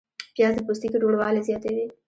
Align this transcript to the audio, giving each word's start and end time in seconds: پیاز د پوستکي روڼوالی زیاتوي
پیاز 0.35 0.53
د 0.55 0.59
پوستکي 0.67 0.97
روڼوالی 1.03 1.45
زیاتوي 1.47 1.85